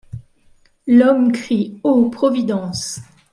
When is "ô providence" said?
1.83-3.01